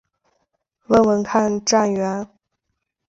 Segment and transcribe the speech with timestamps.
[0.87, 2.27] 问问看站员